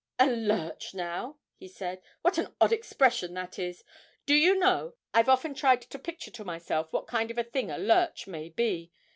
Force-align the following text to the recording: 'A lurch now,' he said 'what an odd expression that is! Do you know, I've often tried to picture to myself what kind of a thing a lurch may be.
'A 0.17 0.25
lurch 0.25 0.95
now,' 0.95 1.37
he 1.57 1.67
said 1.67 2.01
'what 2.23 2.39
an 2.39 2.55
odd 2.59 2.71
expression 2.73 3.35
that 3.35 3.59
is! 3.59 3.83
Do 4.25 4.33
you 4.33 4.57
know, 4.57 4.95
I've 5.13 5.29
often 5.29 5.53
tried 5.53 5.81
to 5.83 5.99
picture 5.99 6.31
to 6.31 6.43
myself 6.43 6.91
what 6.91 7.05
kind 7.05 7.29
of 7.29 7.37
a 7.37 7.43
thing 7.43 7.69
a 7.69 7.77
lurch 7.77 8.25
may 8.25 8.49
be. 8.49 8.91